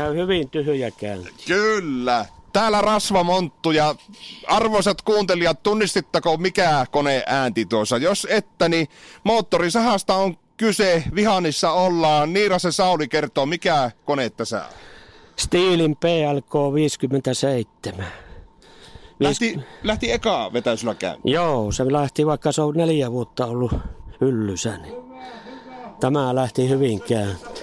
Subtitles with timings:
[0.00, 1.20] Käy hyvin tyhjäkään.
[1.46, 2.26] Kyllä.
[2.52, 3.94] Täällä Rasva Monttu ja
[4.46, 7.96] arvoisat kuuntelijat, tunnistittako mikä kone äänti tuossa?
[7.96, 8.88] Jos ette, niin
[9.24, 12.32] moottorisahasta on kyse, Vihanissa ollaan.
[12.32, 14.72] Niirasen Sauli kertoo, mikä kone tässä on.
[15.36, 18.06] Stiilin PLK 57.
[19.20, 21.34] Lähti, lähti eka vetäisyllä käyntiin.
[21.34, 23.72] Joo, se lähti vaikka se on neljä vuotta ollut
[24.20, 24.76] hyllyssä.
[24.76, 24.94] Niin.
[26.00, 27.59] Tämä lähti hyvin käyntiin.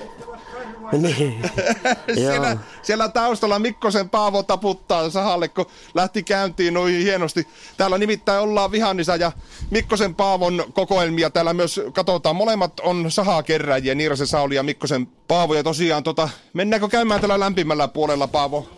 [0.91, 1.41] Niin.
[2.15, 2.59] siellä, Joo.
[2.81, 7.47] siellä taustalla Mikkosen Paavo taputtaa sahalle, kun lähti käyntiin noin hienosti.
[7.77, 9.31] Täällä nimittäin ollaan Vihannisa ja
[9.71, 11.29] Mikkosen Paavon kokoelmia.
[11.29, 15.53] Täällä myös katsotaan, molemmat on sahakerääjiä, Niirasen Sauli ja Mikkosen Paavo.
[15.53, 18.69] Ja tosiaan, tota, mennäänkö käymään tällä lämpimällä puolella Paavo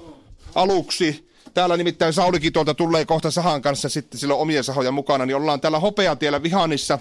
[0.56, 1.30] aluksi?
[1.54, 5.36] Täällä nimittäin Saulikin tuolta tulee kohta sahan kanssa sitten sillä on omia sahoja mukana, niin
[5.36, 7.00] ollaan täällä Hopeatiellä Vihannissa.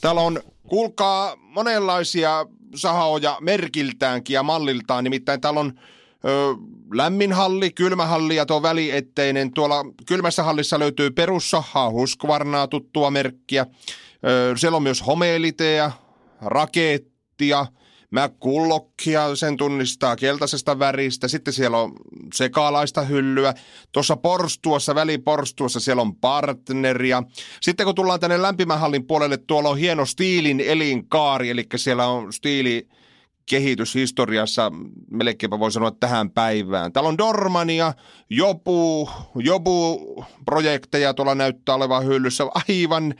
[0.00, 5.04] Täällä on, kuulkaa, monenlaisia sahoja merkiltäänkin ja malliltaan.
[5.04, 5.72] Nimittäin täällä on
[6.24, 6.54] ö,
[6.94, 9.52] lämminhalli, kylmähalli ja tuo välietteinen.
[9.52, 13.66] Tuolla kylmässä hallissa löytyy perussahaa, Husqvarnaa tuttua merkkiä.
[14.26, 15.90] Ö, siellä on myös homeeliteja,
[16.40, 17.66] rakettia,
[18.14, 21.28] McCullockia, sen tunnistaa keltaisesta väristä.
[21.28, 21.92] Sitten siellä on
[22.34, 23.54] sekalaista hyllyä.
[23.92, 27.22] Tuossa porstuassa, väliporstuassa siellä on partneria.
[27.60, 32.32] Sitten kun tullaan tänne lämpimän hallin puolelle, tuolla on hieno stiilin elinkaari, eli siellä on
[32.32, 32.88] stiili
[33.50, 34.72] kehityshistoriassa
[35.10, 36.92] melkeinpä voi sanoa tähän päivään.
[36.92, 37.92] Täällä on Dormania,
[38.30, 42.44] Jobu, Jobu-projekteja tuolla näyttää olevan hyllyssä.
[42.68, 43.14] Aivan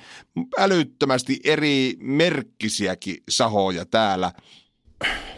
[0.58, 4.32] älyttömästi eri merkkisiäkin sahoja täällä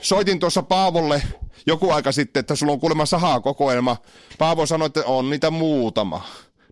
[0.01, 1.23] soitin tuossa Paavolle
[1.67, 3.97] joku aika sitten, että sulla on kuulemma sahaa kokoelma.
[4.39, 6.27] Paavo sanoi, että on niitä muutama.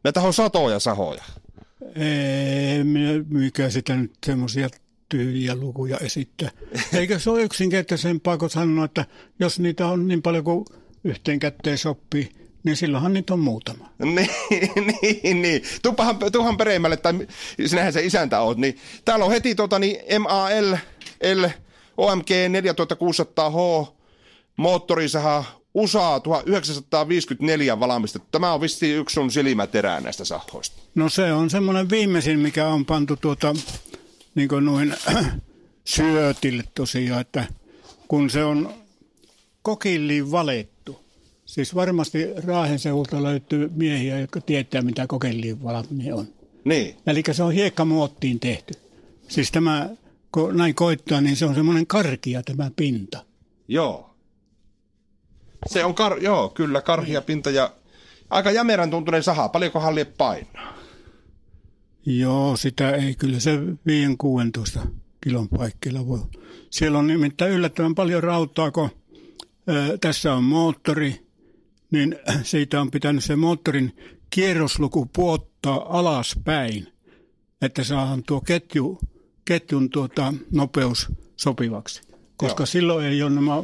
[0.04, 1.24] Näitä on satoja sahoja.
[1.96, 4.68] Ei, minä- mikä sitä nyt semmoisia
[5.08, 6.50] tyyliä lukuja esittää.
[6.98, 9.04] Eikö se ole yksinkertaisempaa kuin sanoa, että
[9.40, 10.64] jos niitä on niin paljon kuin
[11.04, 12.30] yhteen kätteen sopii,
[12.64, 13.90] niin silloinhan niitä on muutama.
[14.04, 14.28] Niin,
[15.02, 15.62] niin, niin.
[15.82, 17.14] Tupahan, tuhan pereimmälle, tai
[17.66, 18.58] sinähän se isäntä oot.
[18.58, 18.78] Niin.
[19.04, 20.76] Täällä on heti tota, niin MAL,
[21.34, 21.44] L,
[21.96, 23.86] OMG 4600H,
[24.56, 25.44] moottorisaha,
[25.74, 28.28] USA 1954 valmistettu.
[28.32, 30.82] Tämä on vissiin yksi sun silmäterää näistä sahoista.
[30.94, 33.54] No se on semmoinen viimeisin, mikä on pantu tuota,
[34.34, 34.94] niin kuin noin
[35.84, 37.44] syötille tosiaan, että
[38.08, 38.74] kun se on
[39.62, 41.00] kokilliin valettu.
[41.44, 46.28] Siis varmasti Raahen seulta löytyy miehiä, jotka tietää, mitä kokilliin valaminen on.
[46.64, 46.96] Niin.
[47.06, 48.74] Eli se on hiekkamuottiin tehty.
[49.28, 49.88] Siis tämä,
[50.34, 53.24] kun näin koittaa, niin se on semmoinen karkia tämä pinta.
[53.68, 54.16] Joo.
[55.66, 57.70] Se on, kar- joo, kyllä, karhia pinta ja
[58.30, 59.48] aika jämerän tuntunen saha.
[59.48, 60.78] Paljonko hallie painaa?
[62.06, 63.58] Joo, sitä ei kyllä se
[64.76, 64.88] 5-16
[65.20, 66.20] kilon paikkeilla voi.
[66.70, 68.90] Siellä on nimittäin yllättävän paljon rautaa, kun
[69.68, 71.26] ö, tässä on moottori,
[71.90, 73.96] niin siitä on pitänyt se moottorin
[74.30, 76.88] kierrosluku puottaa alaspäin,
[77.62, 78.98] että saadaan tuo ketju,
[79.44, 82.00] ketjun tuota, nopeus sopivaksi.
[82.36, 82.66] Koska Joo.
[82.66, 83.62] silloin ei ole nämä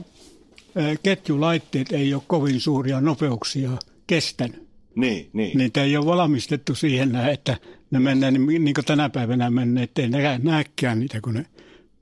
[1.03, 3.71] ketjulaitteet ei ole kovin suuria nopeuksia
[4.07, 4.69] kestänyt.
[4.95, 5.59] Niin, niin.
[5.59, 7.57] Niitä ei ole valmistettu siihen että
[7.91, 11.47] ne menee niin, niin kuin tänä päivänä menee, ettei ne näekään niitä, kun ne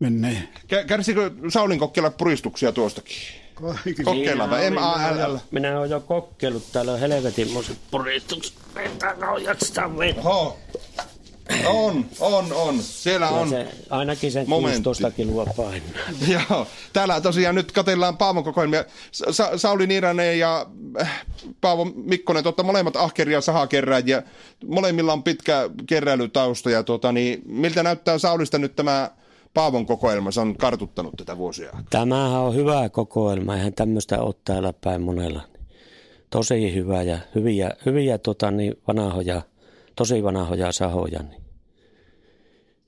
[0.01, 0.49] menee.
[0.59, 3.17] Kä- Kärsikö Saulin kokkela puristuksia tuostakin?
[4.05, 5.19] Kokeillaan vai Minä olen MAL?
[5.35, 8.55] jo- Minä olen jo kokeillut täällä helvetinmoiset puristukset.
[8.93, 10.23] Mitä nojat sitä vettä?
[11.67, 12.83] On, on, on.
[12.83, 13.49] Siellä on.
[13.49, 14.83] Se, ainakin sen Momentti.
[14.83, 15.99] 16 kiloa painaa.
[16.51, 18.85] Joo, täällä tosiaan nyt katellaan Paavon kokoelmia.
[19.13, 20.67] Sa- Sauli Niiranen ja
[21.01, 21.25] äh,
[21.61, 24.23] Paavo Mikkonen, totta molemmat ahkeria sahakerääjiä.
[24.67, 29.11] Molemmilla on pitkä keräilytausta ja tota, niin, miltä näyttää Saulista nyt tämä
[29.55, 30.31] Paavon kokoelma?
[30.31, 31.71] Se on kartuttanut tätä vuosia.
[31.91, 35.43] Tämähän on hyvä kokoelma, eihän tämmöistä ole täällä päin monella.
[36.31, 39.43] Tosi hyvä ja hyviä, hyviä tota, niin vanhoja,
[39.99, 41.23] tosi vanhoja sahoja.
[41.23, 41.43] Niin.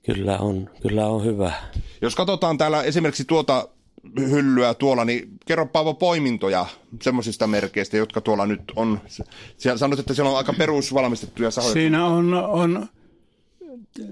[0.03, 1.53] Kyllä, on, kyllä on hyvä.
[2.03, 3.69] Jos katsotaan täällä esimerkiksi tuota
[4.17, 6.67] hyllyä tuolla, niin kerro Paavo poimintoja
[7.03, 9.01] semmoisista merkeistä, jotka tuolla nyt on.
[9.57, 11.73] Siellä sanoit, että siellä on aika perusvalmistettuja sahoja.
[11.73, 12.87] Siinä on, on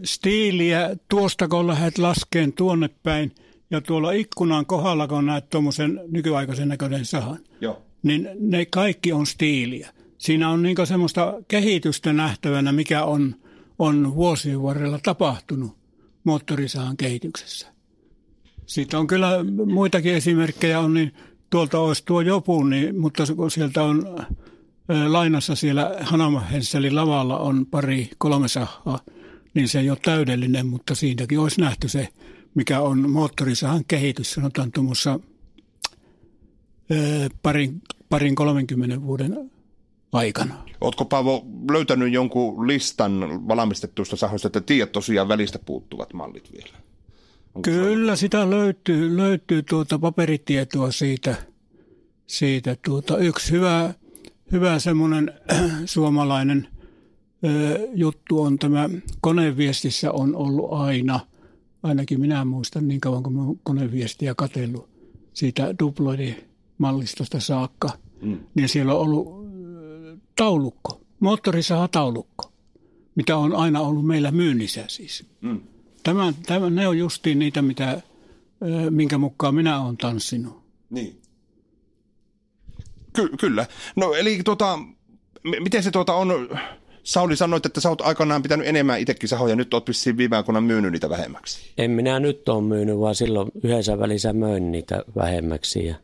[0.04, 3.34] stiiliä tuosta, kun lähdet laskeen tuonne päin,
[3.70, 7.82] ja tuolla ikkunan kohdalla, kun näet tuommoisen nykyaikaisen näköisen sahan, Joo.
[8.02, 9.90] niin ne kaikki on stiiliä.
[10.18, 13.34] Siinä on niin semmoista kehitystä nähtävänä, mikä on,
[13.78, 15.76] on vuosien varrella tapahtunut
[16.24, 17.68] moottorisahan kehityksessä.
[18.66, 19.30] Siitä on kyllä
[19.66, 21.14] muitakin esimerkkejä, on, niin
[21.50, 24.16] tuolta olisi tuo jopu, niin, mutta kun sieltä on
[24.88, 29.00] ää, lainassa siellä Hanamahensselin lavalla on pari kolme sahaa,
[29.54, 32.08] niin se ei ole täydellinen, mutta siinäkin olisi nähty se,
[32.54, 35.20] mikä on moottorisahan kehitys, sanotaan tuommoissa
[37.42, 39.50] parin, parin 30 vuoden
[40.12, 40.55] aikana.
[40.81, 46.78] Oletko Paavo löytänyt jonkun listan valmistettuista sahoista, että tiedät tosiaan välistä puuttuvat mallit vielä?
[47.55, 51.34] Onko Kyllä sitä löytyy, löytyy tuota paperitietoa siitä.
[52.26, 53.19] siitä tuota.
[53.19, 53.94] Yksi hyvä,
[54.52, 55.32] hyvä semmoinen
[55.84, 56.69] suomalainen
[57.44, 58.88] ö, juttu on tämä
[59.20, 61.20] koneviestissä on ollut aina,
[61.82, 64.88] ainakin minä muistan niin kauan kuin oon koneviestiä katsellut
[65.32, 67.90] siitä duploidimallistosta saakka,
[68.22, 68.38] mm.
[68.54, 69.47] niin siellä on ollut
[70.38, 72.52] taulukko, moottorisaha taulukko,
[73.14, 75.26] mitä on aina ollut meillä myynnissä siis.
[75.40, 75.61] Mm.
[76.02, 78.02] Tämä, tämä, ne on justiin niitä, mitä,
[78.90, 80.62] minkä mukaan minä olen tanssinut.
[80.90, 81.20] Niin.
[83.12, 83.67] Ky- kyllä.
[83.96, 84.38] No eli
[85.44, 86.49] m- miten se tuota on,
[87.02, 90.61] Sauli sanoit, että sä oot aikanaan pitänyt enemmän itsekin sahoja, nyt oot vissiin viime aikoina
[90.61, 91.73] myynyt niitä vähemmäksi.
[91.79, 95.94] En minä nyt ole myynyt, vaan silloin yhdessä välissä möin niitä vähemmäksi ja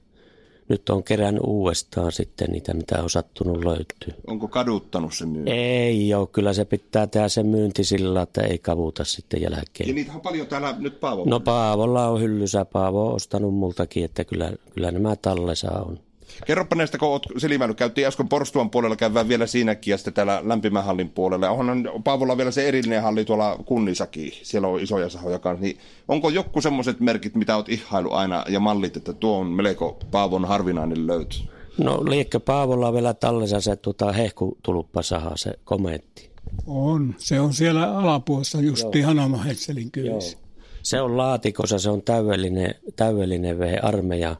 [0.68, 4.14] nyt on kerännyt uudestaan sitten niitä, mitä on sattunut löytyy.
[4.26, 5.50] Onko kaduttanut se myynti?
[5.50, 9.94] Ei ole, kyllä se pitää tehdä se myynti sillä, että ei kavuta sitten Ja jälkeen.
[9.94, 11.24] niitä on paljon täällä nyt Paavo.
[11.24, 15.98] No Paavolla on hyllysä, Paavo on ostanut multakin, että kyllä, kyllä nämä tallessa on.
[16.46, 17.76] Kerropa näistä, kun oot silmäillyt.
[17.78, 21.50] Käytiin äsken Porstuan puolella, käydään vielä siinäkin ja sitten täällä lämpimän hallin puolella.
[21.50, 24.32] Onhan Paavolla vielä se erillinen halli tuolla kunnissakin.
[24.42, 25.62] Siellä on isoja sahoja kanssa.
[25.62, 25.78] Niin
[26.08, 30.44] onko joku semmoiset merkit, mitä oot ihailu aina ja mallit, että tuo on melko Paavon
[30.44, 31.36] harvinainen löytö?
[31.78, 36.30] No liekö Paavolla vielä tallessa se tota, hehkutulppasaha, se kometti.
[36.66, 37.14] On.
[37.18, 40.38] Se on siellä alapuolessa just Hanamahetselin kylissä.
[40.82, 44.36] Se on laatikossa, se on täydellinen, täydellinen vehe armeija,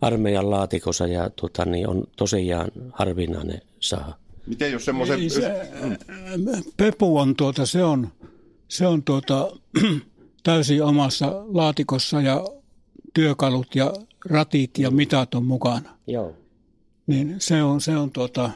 [0.00, 4.14] armeijan laatikossa ja tota, niin on tosiaan harvinainen saha.
[4.46, 5.20] Miten jos semmoisen...
[5.20, 5.70] Ei se,
[6.76, 8.08] Pepu on tuota, se on,
[8.68, 9.52] se on tuota,
[10.42, 12.44] täysin omassa laatikossa ja
[13.14, 13.92] työkalut ja
[14.24, 15.96] ratit ja mitat on mukana.
[16.06, 16.34] Joo.
[17.06, 18.50] Niin se on, se on tuota,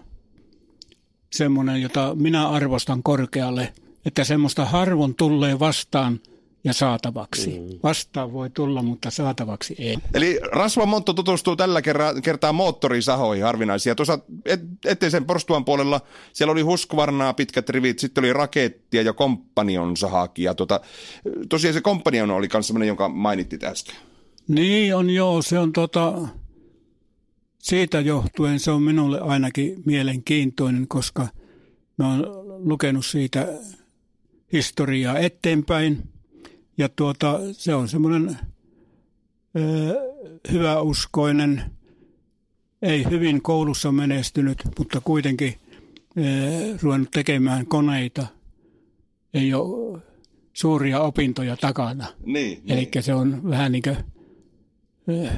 [1.33, 3.73] semmoinen, jota minä arvostan korkealle,
[4.05, 6.21] että semmoista harvoin tulee vastaan
[6.65, 7.51] ja saatavaksi.
[7.51, 7.79] Mm.
[7.83, 9.99] Vastaan voi tulla, mutta saatavaksi ei.
[10.15, 13.95] Eli Rasva Montto tutustuu tällä kertaa, kertaa moottorisahoihin harvinaisia.
[13.95, 16.01] Tuossa et, eteisen Porstuan puolella
[16.33, 20.45] siellä oli Husqvarnaa pitkät rivit, sitten oli rakettia ja komppanion sahakin.
[20.45, 20.81] Ja tuota,
[21.49, 23.97] tosiaan se komppanion oli myös sellainen, jonka mainittit äsken.
[24.49, 26.29] Niin on joo, se on tota,
[27.59, 31.29] siitä johtuen se on minulle ainakin mielenkiintoinen, koska
[31.97, 32.27] mä oon
[32.69, 33.49] lukenut siitä
[34.53, 36.03] historiaa eteenpäin.
[36.81, 38.39] Ja tuota, se on semmoinen
[40.53, 41.63] hyväuskoinen,
[42.83, 45.55] ei hyvin koulussa menestynyt, mutta kuitenkin
[46.19, 46.23] ö,
[46.83, 48.27] ruvennut tekemään koneita.
[49.35, 50.01] Ei ole
[50.53, 52.07] suuria opintoja takana.
[52.27, 53.97] Niin, Eli se on vähän niin kuin
[55.09, 55.31] ö,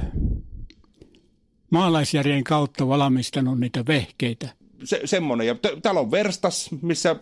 [1.71, 4.49] maalaisjärjen kautta valmistanut niitä vehkeitä.
[4.83, 5.47] se, semmoinen.
[5.47, 7.15] Ja t- täällä on verstas, missä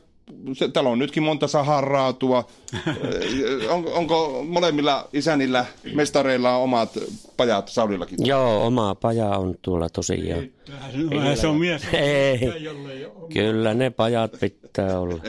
[0.53, 2.47] se, täällä on nytkin monta saharaatua.
[3.69, 6.97] on, onko molemmilla isänillä, mestareilla on omat
[7.37, 8.17] pajat Saudillakin?
[8.25, 10.43] Joo, oma paja on tuolla tosiaan.
[11.15, 11.81] Vähän se on mies.
[11.93, 12.39] Ei,
[13.33, 15.23] kyllä ne pajat pitää olla.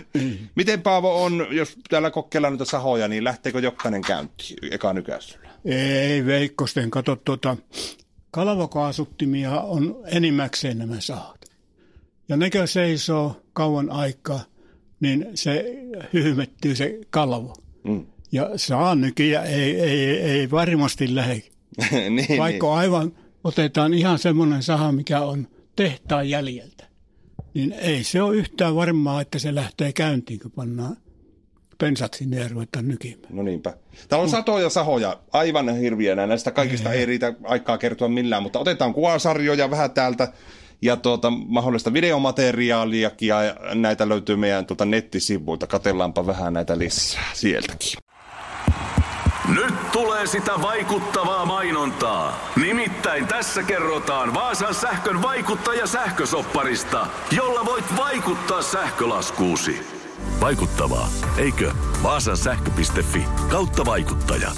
[0.56, 5.48] Miten Paavo on, jos täällä kokeillaan noita sahoja, niin lähteekö jokainen käyntiin eka nykäisyllä?
[5.64, 7.56] Ei Veikkosten, kato tuota,
[8.30, 11.53] kalvokaasuttimia on enimmäkseen nämä sahat.
[12.28, 14.40] Ja nekö seisoo kauan aikaa,
[15.00, 15.64] niin se
[16.12, 17.56] hyhmettyy se kalvo.
[17.84, 18.06] Mm.
[18.32, 21.42] Ja saannykiä ei, ei, ei varmasti lähde.
[22.10, 23.12] niin, Vaikka aivan
[23.44, 26.84] otetaan ihan semmoinen saha, mikä on tehtaan jäljeltä.
[27.54, 30.96] Niin ei se ole yhtään varmaa, että se lähtee käyntiin, kun pannaan
[31.78, 33.36] pensat sinne ja ruvetaan nykimään.
[33.36, 33.76] No niinpä.
[34.08, 36.26] Täällä on satoja sahoja, aivan hirviänä.
[36.26, 40.32] Näistä kaikista ei riitä aikaa kertoa millään, mutta otetaan kuvasarjoja vähän täältä
[40.84, 43.36] ja tuota, mahdollista videomateriaaliakin ja
[43.74, 45.66] näitä löytyy meidän tuota, nettisivuilta.
[45.66, 47.98] Katellaanpa vähän näitä lisää sieltäkin.
[49.48, 52.50] Nyt tulee sitä vaikuttavaa mainontaa.
[52.56, 59.86] Nimittäin tässä kerrotaan Vaasan sähkön vaikuttaja sähkösopparista, jolla voit vaikuttaa sähkölaskuusi.
[60.40, 61.72] Vaikuttavaa, eikö?
[62.02, 64.50] Vaasan sähkö.fi kautta vaikuttaja.